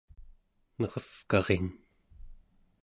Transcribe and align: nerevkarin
nerevkarin 0.79 1.65